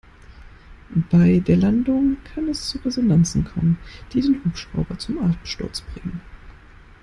[1.11, 3.77] Bei der Landung kann es zu Resonanzen kommen,
[4.11, 6.21] die den Hubschrauber zum Absturz bringen.